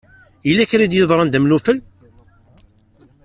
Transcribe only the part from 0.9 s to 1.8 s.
d-yeḍran d amnufel?